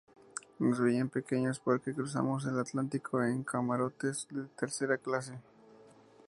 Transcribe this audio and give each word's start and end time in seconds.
Nos 0.57 0.79
veían 0.79 1.09
pequeños 1.09 1.59
porque 1.59 1.93
cruzamos 1.93 2.47
el 2.47 2.59
Atlántico 2.59 3.21
en 3.21 3.43
camarotes 3.43 4.27
de 4.31 4.45
tercera 4.57 4.97
clase. 4.97 5.37